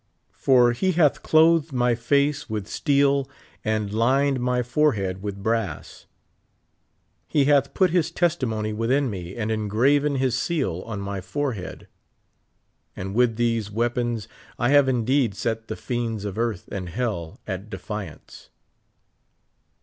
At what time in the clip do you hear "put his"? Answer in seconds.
7.75-8.09